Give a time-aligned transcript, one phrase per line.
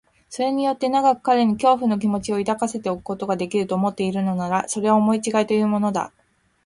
[0.29, 6.11] それによって長く彼に恐怖の気持を抱かせておくことができる、と思っているのなら、それは思いちがいというものだ。